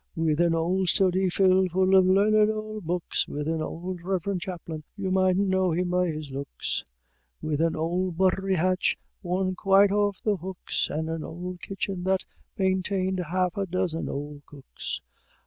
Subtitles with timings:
[0.15, 4.83] With an old study fill'd full of learned old books, With an old reverend chaplain,
[4.97, 6.83] you might know him by his looks,
[7.39, 12.25] With an old buttery hatch worn quite off the hooks, And an old kitchen that
[12.57, 15.01] maintained half a dozen old cooks.